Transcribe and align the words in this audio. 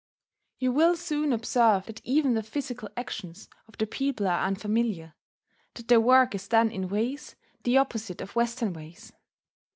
You 0.57 0.71
will 0.71 0.95
soon 0.95 1.31
observe 1.31 1.85
that 1.85 2.01
even 2.03 2.33
the 2.33 2.41
physical 2.41 2.89
actions 2.97 3.47
of 3.67 3.77
the 3.77 3.85
people 3.85 4.25
are 4.27 4.47
unfamiliar, 4.47 5.13
that 5.75 5.89
their 5.89 6.01
work 6.01 6.33
is 6.33 6.47
done 6.47 6.71
in 6.71 6.89
ways 6.89 7.35
the 7.61 7.77
opposite 7.77 8.19
of 8.19 8.35
Western 8.35 8.73
ways. 8.73 9.13